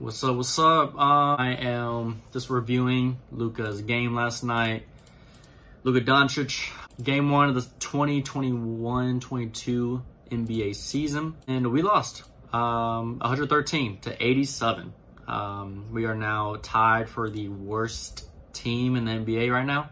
What's 0.00 0.22
up? 0.22 0.36
What's 0.36 0.56
up? 0.60 0.94
Uh, 0.94 1.34
I 1.34 1.56
am 1.58 2.22
just 2.32 2.50
reviewing 2.50 3.18
Luka's 3.32 3.82
game 3.82 4.14
last 4.14 4.44
night. 4.44 4.86
Luka 5.82 6.00
Doncic, 6.00 6.70
game 7.02 7.30
one 7.30 7.48
of 7.48 7.56
the 7.56 7.62
2021-22 7.62 10.02
NBA 10.30 10.76
season, 10.76 11.34
and 11.48 11.72
we 11.72 11.82
lost 11.82 12.22
um, 12.52 13.18
113 13.18 13.98
to 14.02 14.24
87. 14.24 14.92
Um, 15.26 15.86
we 15.90 16.04
are 16.04 16.14
now 16.14 16.58
tied 16.62 17.08
for 17.08 17.28
the 17.28 17.48
worst 17.48 18.28
team 18.52 18.94
in 18.94 19.04
the 19.04 19.10
NBA 19.10 19.52
right 19.52 19.66
now. 19.66 19.90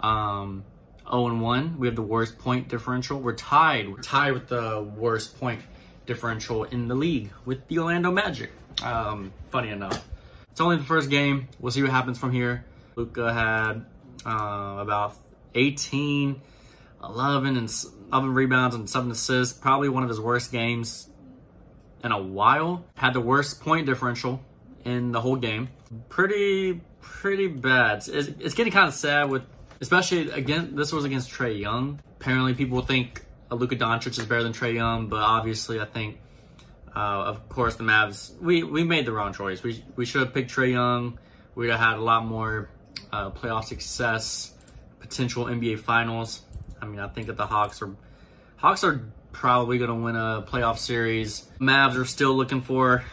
Um, 0.00 0.64
0 1.08 1.28
and 1.28 1.40
1. 1.40 1.78
We 1.78 1.86
have 1.86 1.94
the 1.94 2.02
worst 2.02 2.40
point 2.40 2.66
differential. 2.66 3.20
We're 3.20 3.36
tied. 3.36 3.88
We're 3.88 4.02
tied 4.02 4.32
with 4.32 4.48
the 4.48 4.82
worst 4.82 5.38
point 5.38 5.60
differential 6.06 6.64
in 6.64 6.88
the 6.88 6.94
league 6.94 7.30
with 7.44 7.66
the 7.68 7.78
Orlando 7.78 8.10
Magic. 8.10 8.50
Um, 8.82 9.32
funny 9.50 9.70
enough, 9.70 10.06
it's 10.50 10.60
only 10.60 10.76
the 10.76 10.84
first 10.84 11.10
game. 11.10 11.48
We'll 11.60 11.72
see 11.72 11.82
what 11.82 11.90
happens 11.90 12.18
from 12.18 12.32
here. 12.32 12.64
Luka 12.96 13.32
had 13.32 13.84
uh, 14.24 14.78
about 14.80 15.16
18, 15.54 16.40
11, 17.02 17.56
and 17.56 17.72
11 18.12 18.34
rebounds 18.34 18.74
and 18.74 18.88
seven 18.88 19.10
assists. 19.10 19.56
Probably 19.56 19.88
one 19.88 20.02
of 20.02 20.08
his 20.08 20.20
worst 20.20 20.52
games 20.52 21.08
in 22.02 22.12
a 22.12 22.20
while. 22.20 22.84
Had 22.96 23.14
the 23.14 23.20
worst 23.20 23.60
point 23.60 23.86
differential 23.86 24.40
in 24.84 25.12
the 25.12 25.20
whole 25.20 25.36
game. 25.36 25.68
Pretty, 26.08 26.80
pretty 27.00 27.48
bad. 27.48 28.04
It's, 28.08 28.28
it's 28.28 28.54
getting 28.54 28.72
kind 28.72 28.88
of 28.88 28.94
sad 28.94 29.30
with, 29.30 29.42
especially 29.80 30.30
again. 30.30 30.76
This 30.76 30.92
was 30.92 31.04
against 31.04 31.30
Trae 31.30 31.58
Young. 31.58 32.00
Apparently, 32.20 32.54
people 32.54 32.80
think 32.82 33.24
Luka 33.50 33.76
Doncic 33.76 34.18
is 34.18 34.26
better 34.26 34.42
than 34.42 34.52
Trae 34.52 34.74
Young, 34.74 35.08
but 35.08 35.20
obviously, 35.20 35.80
I 35.80 35.84
think, 35.84 36.18
uh, 36.94 36.98
of 36.98 37.48
course, 37.48 37.76
the 37.76 37.84
Mavs. 37.84 38.36
We 38.40 38.62
we 38.62 38.84
made 38.84 39.06
the 39.06 39.12
wrong 39.12 39.32
choice. 39.32 39.62
We 39.62 39.84
we 39.96 40.06
should 40.06 40.22
have 40.22 40.34
picked 40.34 40.50
Trae 40.50 40.72
Young. 40.72 41.18
We'd 41.54 41.70
have 41.70 41.80
had 41.80 41.98
a 41.98 42.02
lot 42.02 42.24
more 42.24 42.68
uh, 43.12 43.30
playoff 43.30 43.64
success, 43.64 44.54
potential 45.00 45.44
NBA 45.44 45.78
Finals. 45.78 46.42
I 46.80 46.86
mean, 46.86 47.00
I 47.00 47.08
think 47.08 47.28
that 47.28 47.36
the 47.36 47.46
Hawks 47.46 47.80
are 47.82 47.94
Hawks 48.56 48.82
are 48.82 49.04
probably 49.32 49.78
going 49.78 49.90
to 49.90 49.96
win 49.96 50.16
a 50.16 50.44
playoff 50.46 50.78
series. 50.78 51.46
Mavs 51.60 52.00
are 52.00 52.04
still 52.04 52.34
looking 52.34 52.62
for 52.62 53.04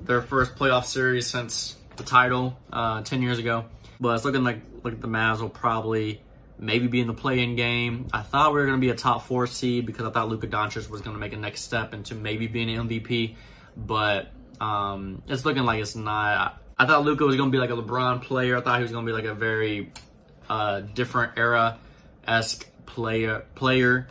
their 0.00 0.22
first 0.22 0.54
playoff 0.56 0.84
series 0.84 1.26
since 1.26 1.76
the 1.96 2.04
title 2.04 2.58
uh, 2.72 3.02
10 3.02 3.22
years 3.22 3.38
ago. 3.38 3.64
But 3.98 4.14
it's 4.14 4.24
looking 4.24 4.44
like 4.44 4.60
like 4.82 5.00
the 5.00 5.08
Mavs 5.08 5.40
will 5.40 5.50
probably 5.50 6.22
maybe 6.60 6.86
be 6.86 7.00
in 7.00 7.06
the 7.06 7.14
play-in 7.14 7.56
game. 7.56 8.06
I 8.12 8.20
thought 8.20 8.52
we 8.52 8.60
were 8.60 8.66
going 8.66 8.78
to 8.78 8.80
be 8.80 8.90
a 8.90 8.94
top 8.94 9.26
four 9.26 9.46
seed 9.46 9.86
because 9.86 10.06
I 10.06 10.10
thought 10.10 10.28
Luka 10.28 10.46
Doncic 10.46 10.90
was 10.90 11.00
going 11.00 11.16
to 11.16 11.20
make 11.20 11.32
a 11.32 11.36
next 11.36 11.62
step 11.62 11.94
into 11.94 12.14
maybe 12.14 12.46
being 12.46 12.70
an 12.70 12.88
MVP. 12.88 13.36
But 13.76 14.30
um, 14.60 15.22
it's 15.26 15.44
looking 15.44 15.64
like 15.64 15.80
it's 15.80 15.96
not. 15.96 16.36
I, 16.36 16.84
I 16.84 16.86
thought 16.86 17.04
Luka 17.04 17.24
was 17.24 17.36
going 17.36 17.50
to 17.50 17.52
be 17.52 17.58
like 17.58 17.70
a 17.70 17.76
LeBron 17.76 18.22
player. 18.22 18.58
I 18.58 18.60
thought 18.60 18.76
he 18.76 18.82
was 18.82 18.92
going 18.92 19.06
to 19.06 19.10
be 19.10 19.16
like 19.16 19.24
a 19.24 19.34
very 19.34 19.90
uh, 20.48 20.80
different 20.80 21.38
era 21.38 21.78
esque 22.26 22.66
player 22.84 23.44
player. 23.54 24.08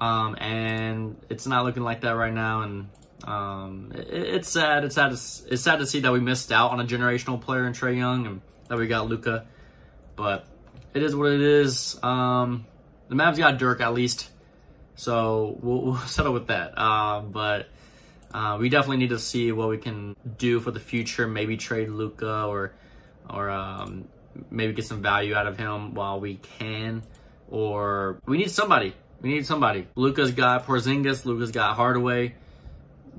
Um, 0.00 0.36
and 0.40 1.16
it's 1.28 1.46
not 1.46 1.64
looking 1.64 1.84
like 1.84 2.00
that 2.00 2.12
right 2.16 2.32
now. 2.32 2.62
And 2.62 2.88
um, 3.24 3.92
it, 3.94 4.08
it's 4.10 4.48
sad. 4.48 4.84
It's 4.84 4.96
sad. 4.96 5.10
To, 5.10 5.52
it's 5.52 5.62
sad 5.62 5.78
to 5.78 5.86
see 5.86 6.00
that 6.00 6.12
we 6.12 6.18
missed 6.18 6.50
out 6.50 6.72
on 6.72 6.80
a 6.80 6.84
generational 6.84 7.40
player 7.40 7.64
in 7.66 7.72
Trae 7.72 7.96
Young, 7.96 8.26
and 8.26 8.40
that 8.66 8.76
we 8.76 8.88
got 8.88 9.06
Luka. 9.06 9.46
But 10.16 10.46
it 10.94 11.02
is 11.02 11.14
what 11.14 11.32
it 11.32 11.40
is. 11.40 11.98
Um, 12.02 12.66
the 13.08 13.14
Mavs 13.14 13.38
got 13.38 13.58
Dirk 13.58 13.80
at 13.80 13.94
least, 13.94 14.30
so 14.94 15.58
we'll, 15.62 15.82
we'll 15.82 15.96
settle 16.06 16.32
with 16.32 16.48
that. 16.48 16.72
Uh, 16.76 17.20
but 17.20 17.68
uh, 18.32 18.56
we 18.60 18.68
definitely 18.68 18.98
need 18.98 19.10
to 19.10 19.18
see 19.18 19.52
what 19.52 19.68
we 19.68 19.78
can 19.78 20.16
do 20.38 20.60
for 20.60 20.70
the 20.70 20.80
future. 20.80 21.26
Maybe 21.26 21.56
trade 21.56 21.88
Luka 21.88 22.44
or 22.44 22.72
or 23.28 23.50
um, 23.50 24.08
maybe 24.50 24.72
get 24.72 24.84
some 24.84 25.02
value 25.02 25.34
out 25.34 25.46
of 25.46 25.56
him 25.58 25.94
while 25.94 26.20
we 26.20 26.36
can. 26.36 27.02
Or 27.50 28.18
we 28.26 28.38
need 28.38 28.50
somebody. 28.50 28.94
We 29.20 29.30
need 29.30 29.46
somebody. 29.46 29.86
Luka's 29.94 30.32
got 30.32 30.66
Porzingis. 30.66 31.24
Luka's 31.24 31.52
got 31.52 31.76
Hardaway. 31.76 32.34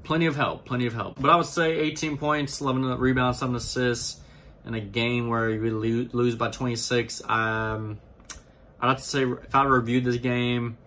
Plenty 0.03 0.25
of 0.25 0.35
help. 0.35 0.65
Plenty 0.65 0.85
of 0.85 0.93
help. 0.93 1.19
But 1.19 1.29
I 1.29 1.35
would 1.35 1.45
say 1.45 1.79
18 1.79 2.17
points, 2.17 2.59
11 2.59 2.97
rebounds, 2.97 3.39
7 3.39 3.55
assists 3.55 4.19
in 4.65 4.73
a 4.73 4.79
game 4.79 5.27
where 5.27 5.49
you 5.49 6.09
lose 6.13 6.35
by 6.35 6.49
26. 6.49 7.21
Um, 7.27 7.99
I'd 8.79 8.87
have 8.87 8.97
to 8.97 9.03
say 9.03 9.23
if 9.23 9.55
I 9.55 9.63
reviewed 9.63 10.03
this 10.03 10.17
game, 10.17 10.77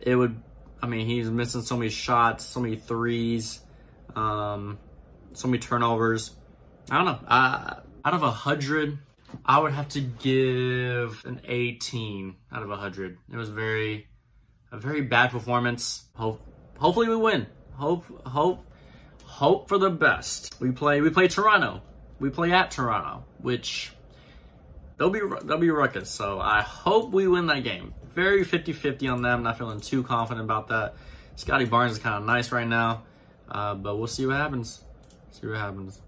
it 0.00 0.14
would. 0.16 0.40
I 0.82 0.86
mean, 0.86 1.06
he's 1.06 1.30
missing 1.30 1.62
so 1.62 1.76
many 1.76 1.90
shots, 1.90 2.44
so 2.44 2.60
many 2.60 2.76
threes, 2.76 3.60
um, 4.14 4.78
so 5.32 5.48
many 5.48 5.58
turnovers. 5.58 6.32
I 6.90 6.96
don't 6.96 7.06
know. 7.06 7.18
Uh, 7.26 7.74
out 8.04 8.14
of 8.14 8.20
hundred, 8.20 8.98
I 9.46 9.60
would 9.60 9.72
have 9.72 9.88
to 9.90 10.00
give 10.00 11.22
an 11.24 11.40
18 11.46 12.36
out 12.52 12.62
of 12.62 12.70
hundred. 12.78 13.16
It 13.32 13.36
was 13.36 13.48
very, 13.48 14.08
a 14.70 14.78
very 14.78 15.00
bad 15.00 15.30
performance. 15.30 16.04
Hope, 16.14 16.46
hopefully 16.78 17.08
we 17.08 17.16
win. 17.16 17.46
Hope, 17.72 18.04
hope, 18.26 18.66
hope 19.24 19.68
for 19.68 19.78
the 19.78 19.90
best. 19.90 20.60
We 20.60 20.70
play, 20.70 21.00
we 21.00 21.08
play 21.08 21.28
Toronto 21.28 21.80
we 22.18 22.30
play 22.30 22.52
at 22.52 22.70
Toronto, 22.70 23.24
which 23.38 23.92
they'll 24.98 25.10
be 25.10 25.20
they'll 25.44 25.58
be 25.58 25.70
ruckus. 25.70 26.10
So 26.10 26.40
I 26.40 26.62
hope 26.62 27.10
we 27.10 27.28
win 27.28 27.46
that 27.46 27.64
game. 27.64 27.94
Very 28.14 28.44
50-50 28.44 29.12
on 29.12 29.22
them. 29.22 29.42
Not 29.42 29.58
feeling 29.58 29.80
too 29.80 30.02
confident 30.02 30.44
about 30.44 30.68
that. 30.68 30.94
Scottie 31.36 31.64
Barnes 31.64 31.92
is 31.92 31.98
kind 31.98 32.16
of 32.16 32.24
nice 32.24 32.52
right 32.52 32.66
now, 32.66 33.02
uh, 33.48 33.74
but 33.74 33.96
we'll 33.96 34.06
see 34.06 34.24
what 34.24 34.36
happens. 34.36 34.82
See 35.32 35.48
what 35.48 35.56
happens. 35.58 36.00